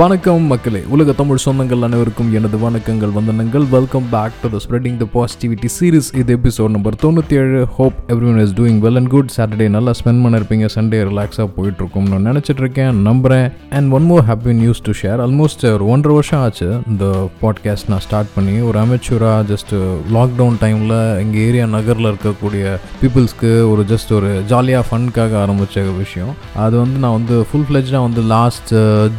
[0.00, 0.80] வணக்கம் மக்களே.
[0.94, 3.64] உலக தமிழ் சொந்தங்கள் அனைவருக்கும் எனது வணக்கங்கள் வந்தனங்கள்.
[3.72, 7.96] Welcome back to the spreading the positivity series இது எபிசோட் நம்பர் தொண்ணூற்றி ஏழு hope
[8.32, 10.66] everyone is doing well and good Saturday நல்லா ஸ்பெண்ட் பண்ணிருப்பீங்க.
[10.74, 15.64] சண்டே ரிலாக்ஸாக போயிட்டுருக்கும்னு நான் நினச்சிட்டு இருக்கேன் நம்புகிறேன் and one more happy news to share almost
[15.72, 17.08] ஒரு uh, ஒன்றரை வருஷம் ஆச்சு இந்த
[17.42, 18.54] பாட்காஸ்ட் நான் ஸ்டார்ட் பண்ணி.
[18.68, 19.74] ஒரு அமைச்சூராக ஜஸ்ட்
[20.18, 26.32] லாக்டவுன் டைமில் எங்கள் ஏரியா நகரில் இருக்கக்கூடிய பீப்புள்ஸ்க்கு ஒரு ஜஸ்ட் ஒரு ஜாலியாக ஃபன்க்காக ஆரம்பித்த விஷயம்.
[26.66, 28.74] அது வந்து நான் வந்து ஃபுல் ஃப்ளெஜ்டாக வந்து uh, லாஸ்ட்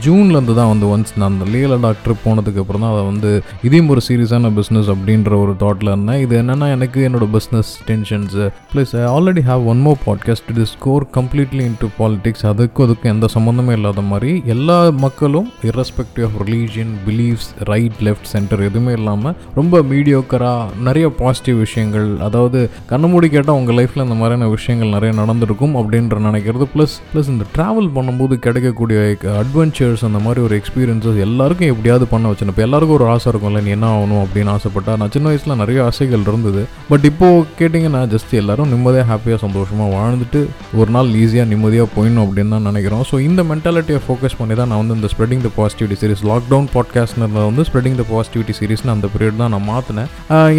[0.07, 3.31] ஜூன்லேருந்து தான் வந்து ஒன்ஸ் நான் அந்த லீல லடாக் ட்ரிப் போனதுக்கப்புறம் தான் அதை வந்து
[3.67, 6.21] இதையும் ஒரு சீரியஸான பிஸ்னஸ் அப்படின்ற ஒரு தாட்டில் இருந்தேன்.
[6.25, 10.73] இது என்னென்னா எனக்கு என்னோட business tensions plus I already have one more podcast it is
[10.77, 16.93] score completely into politics அதுக்கும் அதுக்கும் எந்த சம்மந்தமே இல்லாத மாதிரி எல்லா மக்களும் irrespective of religion
[17.07, 23.57] beliefs right left centre எதுவுமே இல்லாமல் ரொம்ப மீடியோக்கராக நிறைய பாசிட்டிவ் விஷயங்கள் அதாவது கண்ணு மூடி கேட்டால்
[23.59, 26.65] உங்கள் லைஃப்பில் இந்த மாதிரியான விஷயங்கள் நிறைய நடந்திருக்கும் அப்படின்ற நினைக்கிறது.
[26.75, 28.99] ப்ளஸ் ப்ளஸ் இந்த ட்ராவல் பண்ணும்போது கிடைக்கக்கூடிய
[29.41, 33.71] அட்வென்ச்சர்ஸ் அந்த மாதிரி ஒரு எக்ஸ்பீரியன்ஸஸ் எல்லாருக்கும் எப்படியாவது பண்ண வச்சேன் இப்போ எல்லாருக்கும் ஒரு ஆசை இருக்கும்ல நீ
[33.77, 34.93] என்ன ஆகணும் அப்படின்னு ஆசைப்பட்டா?
[35.01, 36.61] நான் சின்ன வயசில் நிறைய ஆசைகள் இருந்தது.
[36.91, 40.41] பட் இப்போது கேட்டிங்கன்னா ஜஸ்ட் எல்லாரும் நிம்மதியாக ஹாப்பியாக சந்தோஷமாக வாழ்ந்துட்டு
[40.79, 43.03] ஒரு நாள் ஈஸியாக நிம்மதியாக போயிடணும் அப்படின்னு தான் நினைக்கிறோம்.
[43.09, 47.29] ஸோ இந்த மென்டாலிட்டியை ஃபோக்கஸ் பண்ணி தான் நான் வந்து இந்த spreading the positivity series lockdown பாட்காஸ்ட்னு
[47.49, 50.09] வந்து ஸ்ப்ரெடிங் த பாசிட்டிவிட்டி சீரிஸ்னு அந்த பீரியட் தான் நான் மாற்றினேன்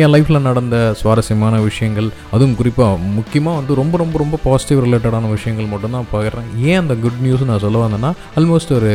[0.03, 5.71] என் லைஃப்பில் நடந்த சுவாரஸ்யமான விஷயங்கள் அதுவும் குறிப்பாக முக்கியமாக வந்து ரொம்ப ரொம்ப ரொம்ப பாசிட்டிவ் ரிலேட்டடான விஷயங்கள்
[5.73, 6.49] மட்டும்தான் பகிர்றேன்.
[6.71, 8.91] ஏன் அந்த குட் நியூஸ் நான் சொல்ல வந்தேன்னா ஆல்மோஸ்ட் ஒரு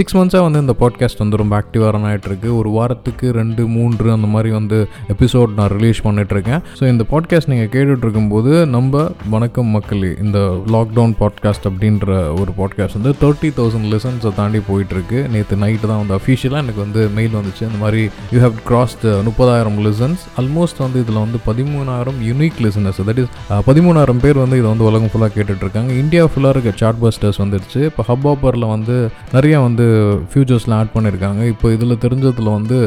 [0.00, 4.26] சிக்ஸ் மந்த்ஸாக வந்து இந்த பாட்காஸ்ட் வந்து ரொம்ப ஆக்டிவாக ரன் ஆகிட்டு ஒரு வாரத்துக்கு ரெண்டு மூன்று அந்த
[4.26, 10.16] மாதிரி வந்து எபிசோட் நான் ரிலீஸ் பண்ணிட்டு இருக்கேன் ஸோ இந்த பாட்காஸ்ட் நீங்கள் கேட்டுட்ருக்கும்போது நம்ம வணக்கம் மக்களே
[10.24, 10.38] இந்த
[10.74, 12.06] லாக்டவுன் பாட்காஸ்ட் அப்படின்ற
[12.40, 15.28] ஒரு பாட்காஸ்ட் வந்து தேர்ட்டி தௌசண்ட் லெசன்ஸை தாண்டி போயிட்டுருக்கு.
[15.34, 17.62] நேற்று நைட்டு தான் வந்து அஃபிஷியலாக எனக்கு வந்து மெயில் வந்துச்சு.
[17.62, 23.18] இந்த மாதிரி யூ ஹேவ் த முப்பதாயிரம் லெசன்ஸ் ஆல்மோஸ்ட் வந்து இதில் வந்து பதிமூணாயிரம் யூனிக் லெசனஸ் தட்
[23.18, 23.30] இஸ்
[23.68, 27.82] பதிமூணாயிரம் பேர் வந்து இதை வந்து உலகம் ஃபுல்லாக கேட்டுட்ருக்காங்க இந்தியா ஃபுல்லாக இருக்க சார்ட் பஸ்டர்ஸ் வந்துருச்சு.
[27.90, 29.84] இப்போ ஹப் ஆப்பரில் வந்து நிறையா வந்து
[30.30, 32.78] ஃபியூச்சர்ஸ்லாம் ஆட் பண்ணியிருக்காங்க இப்போ இதில் தெரிஞ்சதில் வந்து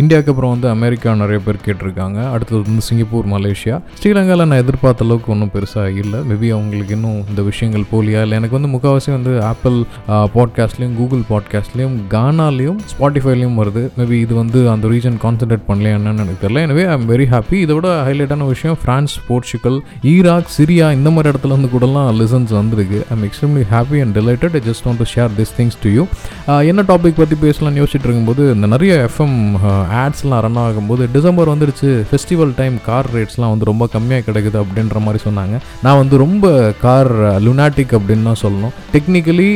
[0.00, 2.18] இந்தியாவுக்கு அப்புறம் வந்து அமெரிக்கா நிறைய பேர் கேட்டிருக்காங்க.
[2.34, 3.76] அடுத்தது வந்து சிங்கப்பூர் மலேசியா.
[3.98, 6.20] ஸ்ரீலங்காவில் நான் எதிர்பார்த்த அளவுக்கு ஒன்றும் பெருசாக இல்லை.
[6.30, 8.36] மேபி அவங்களுக்கு இன்னும் இந்த விஷயங்கள் போலியா இல்லை.
[8.40, 9.78] எனக்கு வந்து முக்கால்வாசி வந்து ஆப்பிள்
[10.36, 13.84] பாட்காஸ்ட்லேயும் கூகுள் பாட்காஸ்ட்லேயும் கானாலையும் ஸ்பாட்டிஃபைலையும் வருது.
[13.98, 16.64] மேபி இது வந்து அந்த ரீஜன் கான்சென்ட்ரேட் பண்ணலையா என்னன்னு எனக்கு தெரியல.
[16.68, 19.78] எனவே ஐ எம் வெரி ஹாப்பி இதை விட ஹைலைட்டான விஷயம் ஃப்ரான்ஸ் போர்ச்சுகல்
[20.14, 23.00] ஈராக் சிரியா இந்த மாதிரி இடத்துல இருந்து கூடலாம் லெசன்ஸ் வந்திருக்கு.
[23.10, 26.04] I am extremely happy and delighted I just want to share this things to you
[26.70, 29.36] என்ன டாபிக் பற்றி பேசலாம்னு யோசிச்சுட்டு இருக்கும்போது இந்த நிறைய எஃப்எம்
[30.02, 35.20] ஆட்ஸ்லாம் ரன் ஆகும்போது டிசம்பர் வந்துடுச்சு ஃபெஸ்டிவல் டைம் கார் ரேட்ஸ்லாம் வந்து ரொம்ப கம்மியாக கிடைக்குது அப்படின்ற மாதிரி
[35.26, 35.56] சொன்னாங்க.
[35.84, 36.46] நான் வந்து ரொம்ப
[36.84, 37.12] கார்
[37.46, 38.74] லுனாட்டிக் அப்படின்னு தான் சொல்லணும்.
[38.94, 39.48] டெக்னிக்கலி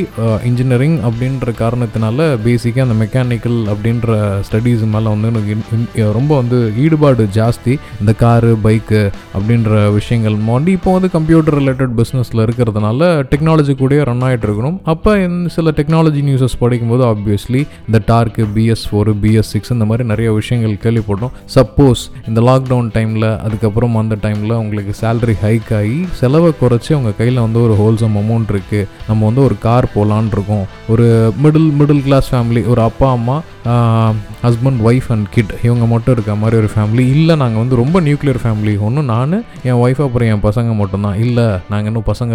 [0.50, 7.75] இன்ஜினியரிங் அப்படின்ற காரணத்தினால பேசிக்காக அந்த மெக்கானிக்கல் அப்படின்ற ஸ்டடீஸ் மேலே வந்து எனக்கு ரொம்ப வந்து ஈடுபாடு ஜாஸ்தி.
[8.00, 9.03] இந்த காரு பைக்கு
[9.36, 14.78] அப்படின்ற விஷயங்கள் மோண்டி இப்போ வந்து கம்ப்யூட்டர் ரிலேட்டட் பிஸ்னஸில் இருக்கிறதுனால டெக்னாலஜி கூடயே ரன் ஆகிட்டு இருக்கணும்.
[14.94, 15.12] அப்போ
[15.56, 20.75] சில டெக்னாலஜி நியூஸஸ் படிக்கும்போது ஆப்வியஸ்லி இந்த talk BS four BS six இந்த மாதிரி நிறைய விஷயங்கள்
[20.84, 21.34] கேள்விப்பட்டோம்.
[21.54, 27.41] சப்போஸ் இந்த லாக்டவுன் டைமில் அதுக்கப்புறம் அந்த டைமில் உங்களுக்கு சேலரி ஹைக் ஆகி செலவை குறைச்சி உங்கள் கையில்
[27.41, 30.66] வந்து ஒரு ஹோல்சம் அமௌண்ட் இருக்குது நம்ம வந்து ஒரு கார் போகலான் இருக்கோம்.
[30.88, 33.43] ஒரு மிடில் மிடில் கிளாஸ் ஃபேமிலி ஒரு அப்பா அம்மா
[34.47, 38.41] ஹஸ்பண்ட் ஒய்ஃப் அண்ட் கிட் இவங்க மட்டும் இருக்க மாதிரி ஒரு ஃபேமிலி இல்லை நாங்கள் வந்து ரொம்ப நியூக்ளியர்
[38.43, 39.34] ஃபேமிலி ஒன்றும் நான்
[39.69, 41.16] என் ஒய்ஃப் அப்புறம் என் பசங்க மட்டும்தான்.
[41.25, 42.32] இல்லை நாங்கள் இன்னும் பசங்க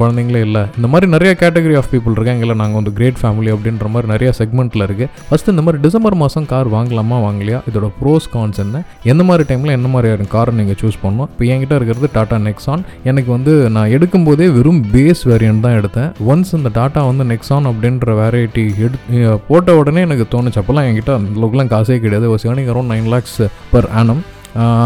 [0.00, 0.62] குழந்தைங்களே இல்லை.
[0.78, 2.42] இந்த மாதிரி நிறைய கேட்டகரி ஆஃப் பீப்புள் இருக்காங்க.
[2.46, 6.48] இல்லை நாங்கள் வந்து கிரேட் ஃபேமிலி அப்படின்ற மாதிரி நிறைய செக்மெண்ட்டில் இருக்குது ஃபஸ்ட்டு இந்த மாதிரி டிசம்பர் மாதம்
[6.52, 7.60] கார் வாங்கலாமா வாங்கலையா?
[7.70, 8.82] இதோட ப்ரோஸ் கான்ஸ் என்ன?
[9.12, 11.30] எந்த மாதிரி டைமில் என்ன மாதிரி காரை நீங்கள் சூஸ் பண்ணணும்?
[11.32, 16.10] இப்போ என்கிட்ட இருக்கிறது டாட்டா நெக்ஸான் எனக்கு வந்து நான் எடுக்கும்போதே வெறும் பேஸ் வேரியன்ட் தான் எடுத்தேன்.
[16.32, 18.96] ஒன்ஸ் இந்த டாட்டா வந்து நெக்ஸான் அப்படின்ற வேரைட்டி எடு
[19.48, 20.58] போட்ட உடனே எனக்கு தோணுச்சு.
[20.72, 22.26] அப்போல்லாம் என்கிட்ட அந்த அளவுக்குலாம் காசே கிடையாது.
[22.34, 23.40] Was earning around nine lakhs
[23.72, 24.22] per annum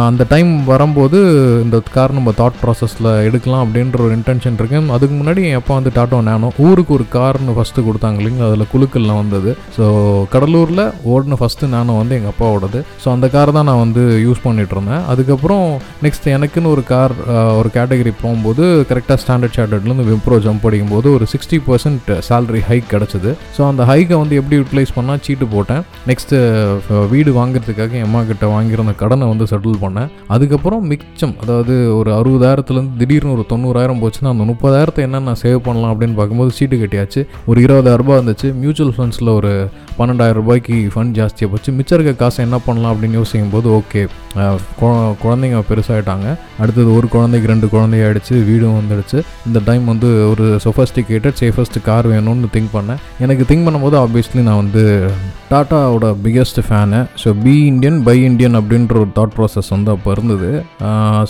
[0.08, 1.18] அந்த டைம் வரும்போது
[1.64, 4.80] இந்த கார் நம்ம தாட் ப்ராசஸில் எடுக்கலாம் அப்படின்ற ஒரு இன்டென்ஷன் இருக்கு.
[4.96, 8.48] அதுக்கு முன்னாடி என் அப்பா வந்து டாட்டோ நேனோ ஊருக்கு ஒரு கார்னு ஃபஸ்ட்டு கொடுத்தாங்க இல்லைங்களா?
[8.50, 9.52] அதில் குழுக்கள்லாம் வந்தது.
[9.76, 9.84] ஸோ
[10.34, 10.82] கடலூரில்
[11.14, 12.80] ஓடின ஃபஸ்ட்டு நானோ வந்து எங்கள் அப்பாவோடது.
[13.02, 15.66] ஸோ அந்த கார் தான் நான் வந்து யூஸ் பண்ணிட்டு இருந்தேன் அதுக்கப்புறம்
[16.06, 17.14] நெக்ஸ்ட் எனக்குன்னு ஒரு கார்
[17.60, 23.32] ஒரு கேட்டகரி போகும்போது கரெக்டாக ஸ்டாண்டர்ட் சார்ட்டர்ட்லேருந்து விப்ரோ ஜம்ப் அடிக்கும்போது ஒரு சிக்ஸ்டி பர்சன்ட் சேலரி ஹைக் கிடச்சிது.
[23.58, 25.82] ஸோ அந்த ஹைக்கை வந்து எப்படி யூட்டிலைஸ் பண்ணால் சீட்டு போட்டேன்.
[26.12, 26.36] நெக்ஸ்ட்டு
[27.14, 30.08] வீடு வாங்குறதுக்காக என் அம்மா கிட்ட வாங்கியிருந்த கடனை வந்து செட்டில் பண்ணேன்.
[30.28, 35.92] அதுக்கப்புறம் மிச்சம் அதாவது ஒரு அறுபதாயிரத்துலேருந்து திடீர்னு ஒரு தொண்ணூறாயிரம் போச்சுன்னா அந்த முப்பதாயிரத்தை என்ன நான் சேவ் பண்ணலாம்
[35.92, 37.26] அப்படின்னு பார்க்கும்போது சீட்டு கட்டியாச்சு.
[37.46, 39.52] ஒரு இருபதாயிரம் ரூபாய் இருந்துச்சு மியூச்சுவல் ஃபண்ட்ஸில் ஒரு
[39.98, 44.02] பன்னெண்டாயிரம் ரூபாய்க்கு ஃபண்ட் ஜாஸ்தியாக போச்சு மிச்சம் இருக்க காசை என்ன பண்ணலாம் அப்படின்னு யோசிக்கும் போது ஓகே
[45.22, 46.26] குழந்தைங்க பெருசாகிட்டாங்க
[46.62, 49.18] அடுத்தது ஒரு குழந்தைக்கு ரெண்டு குழந்தை ஆகிடுச்சு வீடும் வந்துடுச்சு.
[49.48, 53.00] இந்த டைம் வந்து ஒரு சொஃபஸ்டிகேட்டட் சேஃபஸ்ட் கார் வேணும்னு திங்க் பண்ணேன்.
[53.24, 54.82] எனக்கு திங்க் பண்ணும்போது ஆப்வியஸ்லி நான் வந்து
[55.52, 60.50] டாட்டாவோட biggest fan so be Indian buy Indian அப்படின்ற ஒரு தாட் ப்ராசஸ் வந்து அப்போ இருந்தது.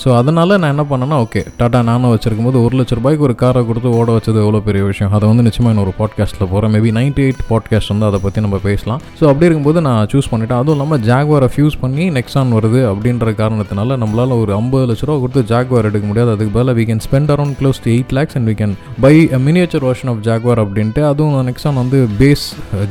[0.03, 3.63] ஸோ அதனால் நான் என்ன பண்ணேன்னா ஓகே டாட்டா நானும் வச்சிருக்கும் போது ஒரு லட்ச ரூபாய்க்கு ஒரு காரை
[3.71, 5.15] கொடுத்து ஓட வச்சது எவ்வளோ பெரிய விஷயம்.
[5.19, 9.01] அதை வந்து நிச்சயமாக இன்னொரு பாட்காஸ்ட்டில் போகிறேன் மேபி நைன்டி எயிட் பாட்காஸ்ட் வந்து அதை பற்றி நம்ம பேசலாம்.
[9.19, 10.61] ஸோ அப்படி இருக்கும்போது நான் சூஸ் பண்ணிட்டேன்.
[10.63, 15.43] அதுவும் இல்லாமல் ஜாக்வாரை ஃபியூஸ் பண்ணி நெக்ஸான் வருது அப்படின்ற காரணத்தினால நம்மளால் ஒரு ஐம்பது லட்ச ரூபா கொடுத்து
[15.53, 16.33] ஜாக்வார் எடுக்க முடியாது.
[16.37, 18.75] அதுக்கு பதிலாக we can spend around close to eight lakhs and we can
[19.07, 19.15] buy
[19.49, 22.47] miniature version of Jaguar அப்படின்ட்டு அதுவும் நெக்ஸான் வந்து பேஸ்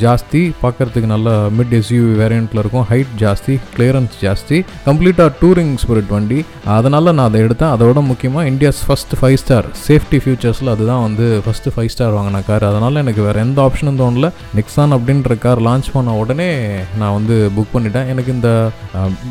[0.06, 0.44] ஜாஸ்தி.
[0.64, 1.30] பார்க்கறதுக்கு நல்ல
[1.60, 2.86] மிட் எஸ்யூவி வேரியண்ட்டில் இருக்கும்.
[2.92, 4.60] ஹைட் ஜாஸ்தி கிளியரன்ஸ் ஜாஸ்தி.
[4.88, 6.40] கம்ப்ளீட்டாக டூரிங் ஸ்பிரிட் வண்டி.
[6.78, 7.74] அதனால் நான் அதை எடுத்தேன்.
[7.76, 12.66] அதோட முக்கியமாக India's first five star safety ஃபியூச்சர்ஸில் அதுதான் வந்து ஃபஸ்ட்டு ஃபைவ் ஸ்டார் வாங்கின கார்
[12.70, 14.30] அதனால் எனக்கு வேறு எந்த ஆப்ஷனும் தோணல.
[14.58, 16.48] நெக்ஸான் அப்படின்ற கார் லான்ச் பண்ண உடனே
[17.02, 18.08] நான் வந்து புக் பண்ணிட்டேன்.
[18.14, 18.50] எனக்கு இந்த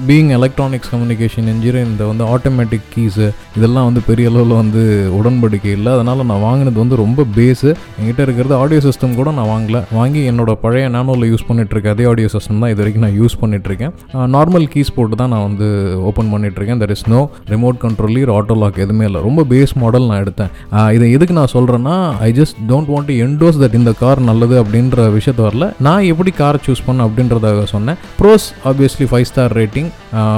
[0.08, 3.26] பீயிங் எலக்ட்ரானிக்ஸ் கம்யூனிகேஷன் இன்ஜினியர் இந்த வந்து ஆட்டோமேட்டிக் கீஸு
[3.58, 4.82] இதெல்லாம் வந்து பெரிய அளவில் வந்து
[5.18, 5.90] உடன்படிக்கை இல்லை.
[5.96, 7.68] அதனால் நான் வாங்கினது வந்து ரொம்ப பேஸு
[7.98, 9.80] என்கிட்ட இருக்கிறது ஆடியோ சிஸ்டம் கூட நான் வாங்கல.
[9.98, 13.94] வாங்கி என்னோட பழைய நானோவில் யூஸ் பண்ணிட்டுருக்க அதே ஆடியோ சிஸ்டம் தான் இது வரைக்கும் நான் யூஸ் பண்ணிகிட்ருக்கேன்
[14.36, 15.68] நார்மல் கீஸ் போட்டு தான் நான் வந்து
[16.10, 17.22] ஓப்பன் பண்ணிட்டுருக்கேன் there is no
[17.54, 18.02] remote control
[18.38, 19.20] auto lock எதுவுமே இல்லை.
[19.28, 20.50] ரொம்ப பேஸ் மாடல் நான் எடுத்தேன்.
[20.96, 21.94] இதை எதுக்கு நான் சொல்கிறேன்னா
[22.26, 25.66] I just don't want to endorse that இந்த கார் நல்லது அப்படின்ற விஷயத்த வரல.
[25.86, 27.98] நான் எப்படி காரை சூஸ் பண்ண அப்படின்றதாக சொன்னேன்.
[28.20, 29.90] Pros obviously five star rating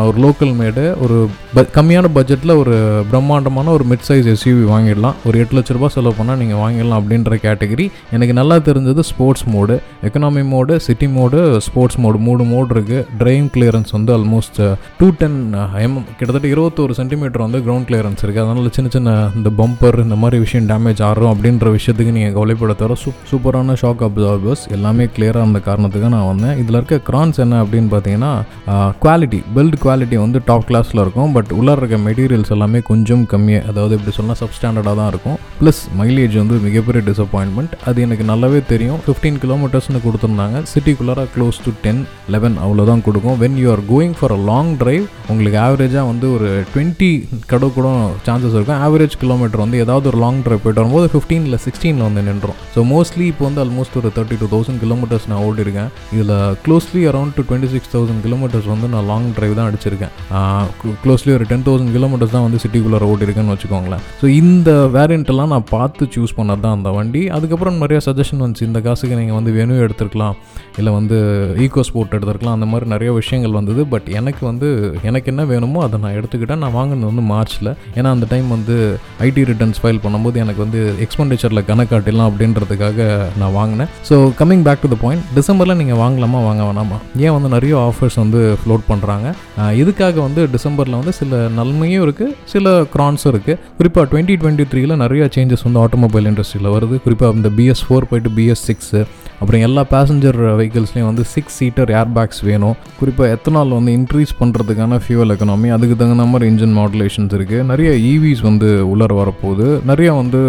[0.08, 1.16] ஒரு லோக்கல் மேடு ஒரு
[1.56, 2.74] ப கம்மியான பட்ஜெட்டில் ஒரு
[3.10, 5.16] பிரம்மாண்டமான ஒரு மிட் சைஸ் எஸ்யூவி வாங்கிடலாம்.
[5.28, 7.86] ஒரு எட்டு லட்ச ரூபா செலவு பண்ணால் நீங்கள் வாங்கிடலாம் அப்படின்ற கேட்டகரி
[8.16, 9.74] எனக்கு நல்லா தெரிஞ்சது sports mode
[10.08, 14.60] economy mode city mode sports mode மூணு மோடு இருக்குது ட்ரைவிங் கிளியரன்ஸ் வந்து ஆல்மோஸ்ட்
[15.00, 15.38] டூ டென்
[15.84, 20.38] எம் கிட்டத்தட்ட இருபத்தோரு சென்டிமீட்டர் வந்து கிரவுண்ட் கிளியரன்ஸ் இருக்குது அதனால் சின்ன சின்ன இந்த பம்பர் இந்த மாதிரி
[20.44, 25.60] விஷயம் டேமேஜ் ஆகும் அப்படின்ற விஷயத்துக்கு நீங்கள் கவலைப்பட தவிர சூ சூப்பரான ஷாக் அப்சார்பர்ஸ் எல்லாமே கிளியராக அந்த
[25.68, 26.54] காரணத்துக்கு நான் வந்தேன்.
[26.62, 28.32] இதில் இருக்க க்ரான்ஸ் என்ன அப்படின்னு பார்த்தீங்கன்னா
[29.04, 31.30] குவாலிட்டி பில்ட் குவாலிட்டி வந்து டாப் கிளாஸில் இருக்கும்.
[31.36, 35.38] பட் உள்ளே இருக்க மெட்டீரியல்ஸ் எல்லாமே கொஞ்சம் கம்மியாக அதாவது இப்படி சொன்னால் சப்ஸ்டாண்டர்டாக தான் இருக்கும்.
[35.60, 39.00] ப்ளஸ் மைலேஜ் வந்து மிகப்பெரிய டிசப்பாயின்மெண்ட் அது எனக்கு நல்லாவே தெரியும்.
[39.06, 40.56] ஃபிஃப்டீன் கிலோமீட்டர்ஸ்னு கொடுத்துருந்தாங்க.
[40.72, 42.02] சிட்டிக்குள்ளார க்ளோஸ் டு டென்
[42.36, 43.38] லெவன் அவ்வளோதான் கொடுக்கும்.
[43.44, 47.10] When you are going for a long drive உங்களுக்கு ஆவரேஜாக வந்து ஒரு டுவெண்ட்டி
[47.52, 47.88] கடவு கூட
[48.26, 48.80] சான்சஸ் இருக்கும்.
[48.86, 53.26] ஆவரேஜ் கிலோமீட்டர் வந்து ஏதாவது ஒரு லாங் டிரைவ் போயிட்டு வரும்போது ஃபிஃப்டீனில் சிக்ஸ்டீனில் வந்து நின்றோம் ஸோ மோஸ்ட்லி
[53.32, 57.68] இப்போ வந்து ஆல்மோஸ்ட் ஒரு தேர்ட்டி டூ தௌசண்ட் கிலோமீட்டர்ஸ் நான் ஓட்டியிருக்கேன் இதில் closely around to twenty
[57.74, 60.12] six thousand kilometres வந்து நான் லாங் டிரைவ் தான் அடிச்சிருக்கேன்.
[61.04, 64.02] க்ளோஸ்லி ஒரு டென் தௌசண்ட் கிலோமீட்டர்ஸ் தான் வந்து சிட்டிக்குள்ளே ஓடிருக்கேன்னு வச்சுக்கோங்களேன்.
[64.20, 67.22] ஸோ இந்த வேரியண்ட்டெல்லாம் நான் பார்த்து சூஸ் பண்ணது தான் அந்த வண்டி.
[67.36, 68.66] அதுக்கப்புறம் நிறைய சஜஷன் வந்துச்சு.
[68.70, 70.36] இந்த காசுக்கு நீங்கள் வந்து வெனு எடுத்துருக்கலாம்.
[70.80, 71.16] இல்லை வந்து
[71.64, 72.56] ஈகோ ஸ்போர்ட் எடுத்துருக்கலாம்.
[72.58, 73.82] அந்த மாதிரி நிறைய விஷயங்கள் வந்தது.
[73.92, 74.68] பட் எனக்கு வந்து
[75.08, 76.62] எனக்கு என்ன வேணுமோ அதை நான் எடுத்துக்கிட்டேன்.
[76.64, 78.76] நான் வாங்கினது வந்து மார்ச்சில் ஏன்னா அந்த டைம் வந்து
[79.28, 83.08] ஐடி ரிட்டர்ன்ஸ் ஃபைல் பண்ணும்போது எனக்கு வந்து எக்ஸ்பெண்டிச்சரில் கணக்காட்டிடலாம் அப்படின்றதுக்காக
[83.42, 83.90] நான் வாங்கினேன்.
[84.08, 86.96] So coming back to the point டிசம்பரில் நீங்கள் வாங்கலாமா வாங்க வேணாமா?
[87.24, 89.26] ஏன் வந்து நிறைய ஆஃபர்ஸ் வந்து ஃப்ளோட் பண்ணுறாங்க?
[89.80, 93.60] இதுக்காக வந்து டிசம்பரில் வந்து சில நன்மையும் இருக்குது சில க்ரான்ஸும் இருக்குது.
[93.76, 96.96] குறிப்பாக டுவெண்ட்டி டுவெண்ட்டி த்ரீல நிறையா சேஞ்சஸ் வந்து ஆட்டோமொபைல் இண்டஸ்ட்ரியில் வருது.
[97.04, 99.02] குறிப்பாக இந்த பிஎஸ் ஃபோர் போயிட்டு பிஎஸ் சிக்ஸு
[99.40, 102.76] அப்புறம் எல்லா பேசஞ்சர் வெஹிக்கிள்ஸ்லேயும் வந்து சிக்ஸ் சீட்டர் ஏர் பேக்ஸ் வேணும்.
[103.00, 107.66] குறிப்பாக எத்தனால் வந்து இன்க்ரீஸ் பண்ணுறதுக்கான ஃபியூவல் எக்கனாமி அதுக்கு தகுந்த மாதிரி இன்ஜின் மாடுலேஷன்ஸ் இருக்குது.
[107.70, 109.66] நிறைய e ஈவிஸ் வந்து உள்ளர வரப்போகுது.
[109.90, 110.40] நிறைய வந்து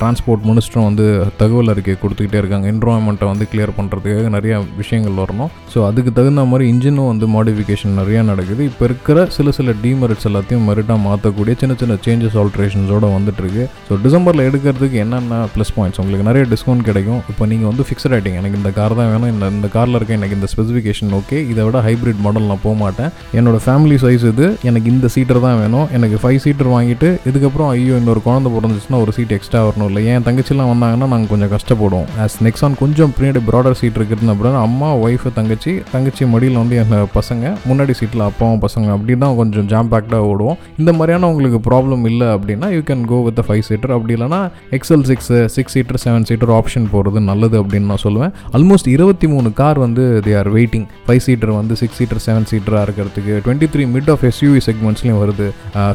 [0.00, 1.06] டிரான்ஸ்போர்ட் மினிஸ்டரும் வந்து
[1.42, 2.66] தகவல் அறிக்கை கொடுத்துக்கிட்டே இருக்காங்க.
[2.74, 5.50] என்வரான்மெண்ட்டை வந்து கிளியர் பண்ணுறதுக்காக நிறையா விஷயங்கள் வரணும்.
[5.72, 8.62] ஸோ அதுக்கு தகுந்த மாதிரி இன்ஜினும் வந்து மாடிஃபிகேஷன் நிறையா நடக்குது.
[8.70, 13.64] இப்போ இருக்கிற சில சில டிமெரிட்ஸ் எல்லாத்தையும் மெரிட்டாக மாற்றக்கூடிய சின்ன சின்ன சேஞ்சஸ் ஆல்ட்ரேஷன்ஸோட வந்துட்டுருக்கு.
[13.88, 17.20] ஸோ டிசம்பரில் எடுக்கிறதுக்கு என்னென்ன ப்ளஸ் பாயிண்ட்ஸ் உங்களுக்கு நிறைய டிஸ்கவுண்ட் கிடைக்கும்.
[17.32, 19.30] இப்போ நீங்கள் வந்து ஃபிக்ஸட் ஆகிட்டீங்க எனக்கு இந்த கார் தான் வேணும்.
[19.34, 23.10] இந்த இந்த காரில் இருக்க எனக்கு இந்த ஸ்பெசிஃபிகேஷன் ஓகே இதை விட ஹைப்ரிட் மாடல் நான் போக மாட்டேன்.
[23.40, 24.48] என்னோட ஃபேமிலி சைஸ் இது.
[24.70, 25.86] எனக்கு இந்த சீட்டர் தான் வேணும்.
[25.98, 29.88] எனக்கு ஃபைவ் சீட்டர் வாங்கிட்டு இதுக்கப்புறம் ஐயோ இன்னொரு குழந்தை பிறந்துச்சுன்னா ஒரு சீட் எக்ஸ்ட்ரா வரணும்.
[29.90, 32.08] இல்லை என் தங்கச்சிலாம் வந்தாங்கன்னா நாங்கள் கொஞ்சம் கஷ்டப்படுவோம்.
[32.24, 36.92] ஆஸ் நெக்ஸான் கொஞ்சம் பின்னாடி ப்ராடர் சீட் இருக்குதுன்னு அப்புறம் அம்மா ஒய்ஃபு தங்கச்சி தங்கச்சி மடியில் வந்து என்
[37.18, 40.58] பசங்க முன்னாடி சீட்டில் அப்பாவும் பசங்க அப்படி தான் கொஞ்சம் ஜாம் பேக்டாக ஓடுவோம்.
[40.80, 44.40] இந்த மாதிரியான உங்களுக்கு ப்ராப்ளம் இல்லை அப்படின்னா you can go with five seater அப்படி இல்லைனா
[44.78, 48.32] XL six six seater seven seater option போகிறது நல்லது அப்படின்னு நான் சொல்லுவேன்.
[48.58, 52.86] ஆல்மோஸ்ட் இருபத்தி மூணு கார் வந்து they are waiting five seater வந்து சிக்ஸ் சீட்டர் செவன் சீட்டராக
[52.86, 55.48] இருக்கிறதுக்கு twenty three mid of SUV செக்மெண்ட்ஸ்லையும் வருது.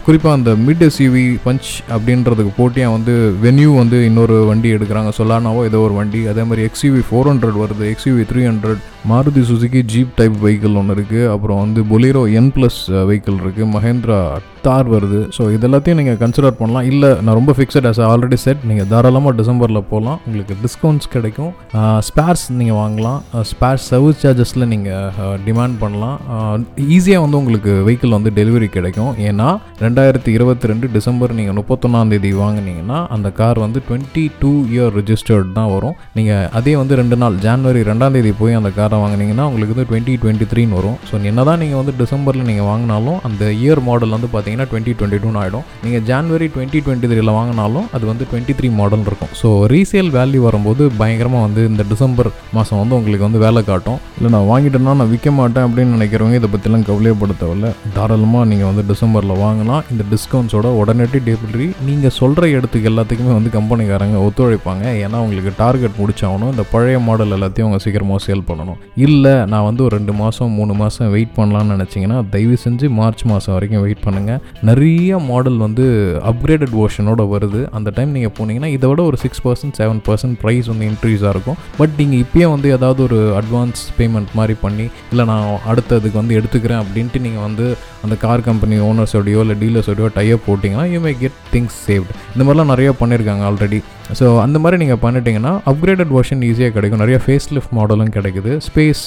[0.08, 3.15] குறிப்பாக அந்த மிட் எஸ்யூவி பஞ்ச் அப்படின்றதுக்கு போட்டியாக வந்து
[3.46, 5.12] வென்யூ வந்து இன்னொரு வண்டி எடுக்கிறாங்க.
[5.20, 6.22] சொல்லானாவோ ஏதோ ஒரு வண்டி.
[6.34, 7.76] அதே மாதிரி எக்ஸ்யூவி ஃபோர் ஹண்ட்ரட் வருது.
[7.86, 12.79] XUV three hundred Maruti Suzuki jeep type vehicle ஒன்று இருக்குது அப்புறம் வந்து பொலீரோ என் ப்ளஸ்
[13.09, 14.19] வெஹிக்கிள் இருக்குது மஹேந்திரா
[14.65, 15.19] தார் வருது.
[15.35, 16.85] ஸோ இது எல்லாத்தையும் நீங்கள் கன்சிடர் பண்ணலாம்.
[16.91, 21.51] இல்லை நான் ரொம்ப ஃபிக்ஸட் ஆஸ் ஆல்ரெடி செட் நீங்கள் தாராளமாக டிசம்பரில் போகலாம் உங்களுக்கு டிஸ்கவுண்ட்ஸ் கிடைக்கும்.
[21.79, 23.19] Uh, ஸ்பேர்ஸ் நீங்கள் வாங்கலாம்.
[23.51, 26.17] ஸ்பேர்ஸ் சர்வீஸ் சார்ஜஸில் நீங்கள் டிமாண்ட் பண்ணலாம்.
[26.37, 29.13] Uh, ஈஸியாக வந்து உங்களுக்கு வெஹிக்கிள் வந்து டெலிவரி கிடைக்கும்.
[29.29, 29.47] ஏன்னா
[29.85, 35.71] ரெண்டாயிரத்தி இருபத்தி ரெண்டு டிசம்பர் நீங்கள் முப்பத்தொன்னாந்தேதி வாங்கினீங்கன்னா அந்த கார் வந்து டுவெண்ட்டி டூ இயர் ரிஜிஸ்டர்ட் தான்
[35.75, 35.95] வரும்.
[36.19, 40.13] நீங்கள் அதே வந்து ரெண்டு நாள் ஜான்வரி ரெண்டாம் தேதி போய் அந்த காரை வாங்கினீங்கன்னா உங்களுக்கு வந்து டுவெண்ட்டி
[40.24, 40.98] டுவெண்ட்டி த்ரீன்னு வரும்.
[41.10, 45.22] ஸோ என்ன தான் நீங்கள் வந்து டிசம்பரில் நீங்கள் வாங்கினாலும் அந்த இயர் மாடல் வந்து பார்த்தீங்கன்னா டுவெண்ட்டி டுவெண்ட்டி
[45.24, 49.32] டூன்னு ஆகிடும் நீங்கள் ஜான்வரி டுவெண்ட்டி டுவெண்ட்டி த்ரீல வாங்கினாலும் அது வந்து டுவெண்ட்டி த்ரீ மாடல் இருக்கும்.
[49.42, 54.00] ஸோ ரீசேல் வேல்யூ வரும்போது பயங்கரமாக வந்து இந்த டிசம்பர் மாதம் வந்து உங்களுக்கு வந்து வேலை காட்டும்.
[54.18, 58.86] இல்லை நான் வாங்கிட்டேன்னா நான் விற்க மாட்டேன் அப்படின்னு நினைக்கிறவங்க இதை பற்றிலாம் கவலையப்பட தேவையில்ல தாராளமாக நீங்கள் வந்து
[58.92, 64.86] டிசம்பரில் வாங்கலாம் இந்த டிஸ்கவுண்ட்ஸோட உடனடி டெலிவரி நீங்கள் சொல்கிற இடத்துக்கு எல்லாத்துக்குமே வந்து கம்பெனிக்காரங்க ஒத்துழைப்பாங்க.
[65.06, 66.51] ஏன்னா உங்களுக்கு டார்கெட் முடிச்சாகணும்.
[66.56, 68.76] இந்த பழைய மாடல் எல்லாத்தையும் அவங்க சீக்கிரமாக சேல் பண்ணணும்.
[69.05, 73.53] இல்லை நான் வந்து ஒரு ரெண்டு மாதம் மூணு மாதம் வெயிட் பண்ணலான்னு நினச்சிங்கன்னா தயவு செஞ்சு மார்ச் மாதம்
[73.55, 75.86] வரைக்கும் வெயிட் பண்ணுங்கள் நிறைய மாடல் வந்து
[76.31, 77.62] அப்கிரேடட் வேர்ஷனோட வருது.
[77.79, 81.60] அந்த டைம் நீங்கள் போனீங்கன்னா இதை விட ஒரு six percent seven percent price வந்து இன்க்ரீஸாக இருக்கும்.
[81.81, 86.81] பட் நீங்கள் இப்போயே வந்து ஏதாவது ஒரு அட்வான்ஸ் பேமெண்ட் மாதிரி பண்ணி இல்லை நான் அடுத்ததுக்கு வந்து எடுத்துக்கிறேன்
[86.84, 87.67] அப்படின்ட்டு நீங்கள் வந்து
[88.05, 92.74] அந்த கார் கம்பெனி ஓனர்ஸோடையோ இல்லை டீலர்ஸோடையோ டைப் போட்டிங்கன்னா you may get things saved இந்த மாதிரிலாம்
[92.74, 93.79] நிறையா பண்ணியிருக்காங்க ஆல்ரெடி
[94.19, 97.01] ஸோ அந்த மாதிரி நீங்கள் பண்ணிட்டீங்கன்னா அப்கிரேடட் வெர்ஷன் ஈஸியாக கிடைக்கும்.
[97.03, 98.51] நிறைய ஃபேஸ் லிஃப்ட் மாடலும் கிடைக்குது.
[98.67, 99.01] ஸ்பேஸ்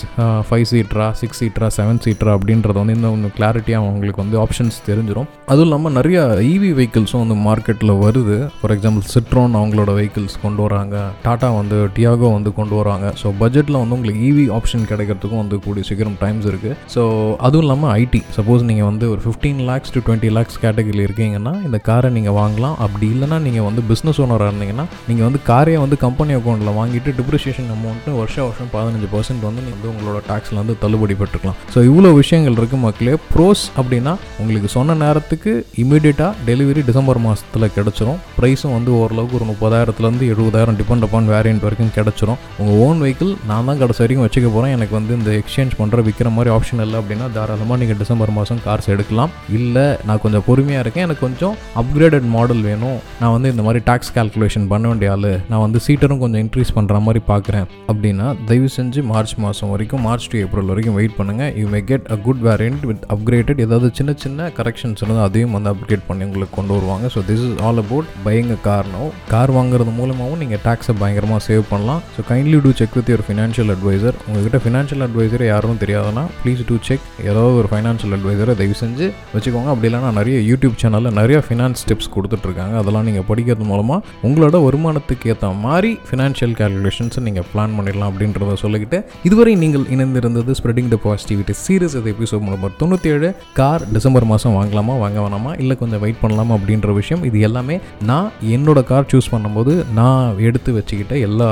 [0.49, 5.29] ஃபைவ் சீட்ரா சிக்ஸ் சீட்ரா செவன் சீட்ரா அப்படின்றது வந்து இன்னும் கொஞ்சம் கிளாரிட்டியாக உங்களுக்கு வந்து ஆப்ஷன்ஸ் தெரிஞ்சிடும்
[5.53, 6.19] அதுவும் இல்லாமல் நிறைய
[6.55, 8.37] இவி வெஹிக்கிள்ஸும் வந்து மார்க்கெட்டில் வருது.
[8.59, 10.97] ஃபார் எக்ஸாம்பிள் சிட்ரோன் அவங்களோட வெஹிக்கிள்ஸ் கொண்டு வராங்க.
[11.27, 13.07] டாட்டா வந்து டியாகோ வந்து கொண்டு வராங்க.
[13.23, 17.03] ஸோ பட்ஜெட்டில் வந்து உங்களுக்கு இவி ஆப்ஷன் கிடைக்கிறதுக்கும் வந்து கூடிய சீக்கிரம் டைம்ஸ் இருக்குது ஸோ
[17.49, 21.81] அதுவும் இல்லாமல் ஐடி சப்போஸ் நீங்கள் வந்து ஒரு fifteen lakhs to twenty lakhs கேட்டகரியில் இருக்கீங்கன்னா இந்த
[21.91, 22.77] காரை நீங்கள் வாங்கலாம்.
[22.87, 27.71] அப்படி இல்லைனா நீங்கள் வந்து பிஸ்னஸ் ஓனராக இருந்தீங்கன்னா நீங்கள் வந்து காரையை வந்து கம்பெனி அக்கௌண்ட்டில் வாங்கிட்டு டிப்ரிஷியேஷன்
[27.77, 31.59] அமௌண்ட்டு வருஷம் வருஷம் பதினஞ்சு பர்சன்ட் வந்து நீங்கள் உங்களோட டேக்ஸில் வந்து தள்ளுபடி பெற்றுக்கலாம்.
[31.75, 33.15] ஸோ இவ்வளோ விஷயங்கள் இருக்குது மக்களே.
[33.35, 35.53] ப்ரோஸ் அப்படின்னா உங்களுக்கு சொன்ன நேரத்துக்கு
[35.85, 38.19] இமீடியட்டாக டெலிவரி டிசம்பர் மாதத்தில் கிடச்சிரும்.
[38.39, 42.39] ப்ரைஸும் வந்து ஓரளவுக்கு ஒரு முப்பதாயிரத்துலேருந்து எழுபதாயிரம் டிபெண்ட் அப்பான் வேரியன்ட் வரைக்கும் கிடச்சிரும்.
[42.61, 46.31] உங்கள் ஓன் வெஹிக்கிள் நான் தான் கடைசி வரைக்கும் வச்சுக்க போகிறேன் எனக்கு வந்து இந்த எக்ஸ்சேஞ்ச் பண்ணுற விற்கிற
[46.37, 49.33] மாதிரி ஆப்ஷன் இல்லை அப்படின்னா தாராளமாக நீங்கள் டிசம்பர் மாதம் கார்ஸ் எடுக்கலாம்.
[49.59, 51.07] இல்லை நான் கொஞ்சம் பொறுமையாக இருக்கேன்.
[51.09, 52.99] எனக்கு கொஞ்சம் அப்கிரேடட் மாடல் வேணும்.
[53.21, 55.31] நான் வந்து இந்த மாதிரி டேக்ஸ் கால்குலேஷன் பண்ண வேண்டிய ஆள்.
[55.51, 60.29] நான் வந்து சீட்டரும் கொஞ்சம் இன்க்ரீஸ் பண்ணுற மாதிரி பார்க்குறேன் அப்படின்னா தயவு செஞ்சு மார்ச் மாதம் வரைக்கும் மார்ச்
[60.33, 64.15] டு ஏப்ரல் வரைக்கும் வெயிட் பண்ணுங்கள் you may get a good variant with upgraded ஏதாவது சின்ன
[64.25, 67.07] சின்ன கரெக்ஷன்ஸ் இருந்தால் அதையும் வந்து அப்கிரேட் பண்ணி உங்களுக்கு கொண்டு வருவாங்க.
[67.15, 71.41] So this is all about buying a car no car வாங்குறது மூலமாகவும் நீங்கள் டேக்ஸை பயங்கரமாக
[71.49, 72.03] சேவ் பண்ணலாம்.
[72.17, 76.79] So kindly do check with your financial adviser உங்ககிட்ட ஃபினான்ஷியல் அட்வைசர் யாரும் தெரியாதுன்னா ப்ளீஸ் டூ
[76.89, 79.71] செக் ஏதாவது ஒரு ஃபைனான்ஷியல் அட்வைசரை தயவு செஞ்சு வச்சுக்கோங்க.
[79.75, 82.75] அப்படி இல்லைனா நிறைய யூடியூப் சேனலில் நிறைய ஃபினான்ஸ் டிப்ஸ் கொடுத்துட்ருக்காங்க.
[82.83, 88.99] அதெல்லாம் நீங்கள் படிக்கிறது மூலமாக உங்களோட வருமானத்துக்கு ஏற்ற மாதிரி ஃபினான்ஷியல் கால்குலேஷன்ஸை நீங்கள் பிளான் பண்ணிடலாம் அப்படின்றத சொல்லிக்கிட்டு
[89.31, 94.55] இதுவரை நீங்கள் இணைந்திருந்தது ஸ்ப்ரெடிங் த பாசிட்டிவிட்டி சீரியஸ் அது எபிசோட் நம்பர் தொண்ணூற்றி ஏழு கார் டிசம்பர் மாதம்
[94.57, 97.77] வாங்கலாமா வாங்க வேணாமா இல்லை கொஞ்சம் வெயிட் பண்ணலாமா அப்படின்ற விஷயம் இது எல்லாமே
[98.11, 101.49] நான் என்னோட கார் சூஸ் பண்ணும்போது நான் எடுத்து வச்சுக்கிட்ட எல்லா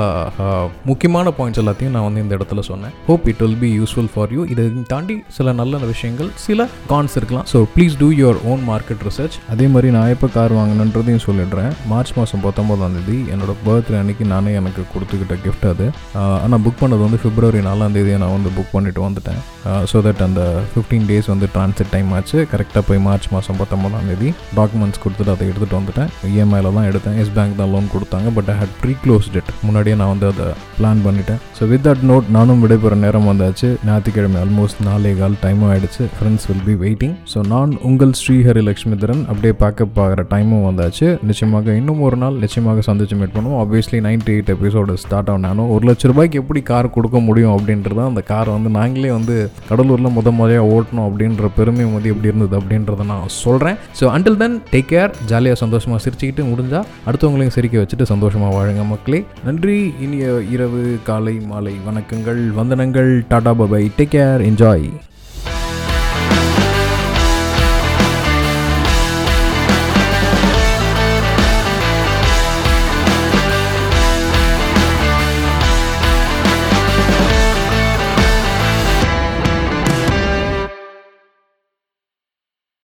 [0.89, 2.95] முக்கியமான பாயிண்ட்ஸ் எல்லாத்தையும் நான் வந்து இந்த இடத்துல சொன்னேன்.
[3.07, 7.47] Hope it will be useful for you இதை தாண்டி சில நல்ல விஷயங்கள் சில கான்ஸ் இருக்கலாம்.
[7.53, 11.71] So please do your own market research அதே மாதிரி நான் எப்போ கார் வாங்கணுன்றதையும் சொல்லிடுறேன்.
[11.93, 15.89] மார்ச் மாதம் பத்தொம்போதாம் தேதி என்னோட பர்த்டே அன்னைக்கு நானே எனக்கு கொடுத்துக்கிட்ட கிஃப்ட் அது.
[16.43, 19.41] ஆனால் புக் பண்ணது வந்து பிப்ரவரி நாலாந்தேதியை நான் வந்து புக் பண்ணிட்டு வந்துட்டேன்.
[19.69, 22.37] Uh, ஸோ தட் அந்த ஃபிஃப்டீன் டேஸ் வந்து ட்ரான்சிட் டைம் ஆச்சு.
[22.51, 26.09] கரெக்டாக போய் மார்ச் மாதம் பத்தொம்பதாந்தேதி டாக்குமெண்ட்ஸ் கொடுத்துட்டு அதை எடுத்துகிட்டு வந்துட்டேன்.
[26.29, 27.17] இஎம்ஐயில் தான் எடுத்தேன்.
[27.21, 28.27] எஸ் பேங்க் தான் லோன் கொடுத்தாங்க.
[28.37, 30.47] But I had pre closed it முன்னாடியே நான் வந்து அதை
[30.77, 31.39] பிளான் பண்ணிட்டேன்.
[31.57, 33.69] ஸோ வித் தட் நோட் நானும் விடைபெற நேரம் வந்தாச்சு.
[33.89, 36.05] ஞாயிற்றுக்கிழமை ஆல்மோஸ்ட் நாலே கால் டைமும் ஆயிடுச்சு.
[36.17, 41.09] Friends will be waiting so நான் உங்கள் ஸ்ரீஹரி லக்ஷ்மிதரன் அப்படியே பேக்கப் ஆகிற டைமும் வந்தாச்சு.
[41.31, 43.59] நிச்சயமாக இன்னும் ஒரு நாள் நிச்சயமாக சந்திச்சு மீட் பண்ணுவோம்.
[43.65, 48.21] Obviously ninety eight episode start ஆனாலும் ஒரு லட்ச ரூபாய்க்கு எப்படி கார் கொடுக்க முடியும் அப்படின்றது அந்த
[48.21, 53.27] காரை வந்து நாங்களே வந்து கடலூரில் முத முறையாக ஓட்டணும் அப்படின்ற பெருமை வந்து எப்படி இருந்தது அப்படின்றத நான்
[53.27, 58.85] சொல்கிறேன் so until then take care ஜாலியாக சந்தோஷமாக சிரிச்சுக்கிட்டு முடிஞ்சால் அடுத்தவங்களையும் சிரிக்க வச்சுட்டு சந்தோஷமாக வாழுங்க
[58.85, 59.25] மக்களே.
[59.45, 59.93] நன்றி.
[59.99, 63.11] இனிய இரவு காலை மாலை வணக்கங்கள் வந்தனங்கள்.
[63.27, 64.87] Tata bye bye take care enjoy